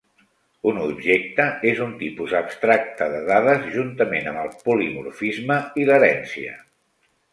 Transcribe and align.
Un 0.69 0.77
objecte 0.83 1.45
és 1.71 1.81
un 1.87 1.91
tipus 1.99 2.33
abstracte 2.39 3.09
de 3.17 3.19
dades 3.27 3.67
juntament 3.75 4.33
amb 4.33 4.43
el 4.45 4.51
polimorfisme 4.65 5.59
i 5.83 5.87
l'herència. 5.91 6.57